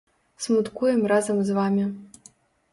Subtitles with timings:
[0.45, 1.85] Смуткуем разам з вамі.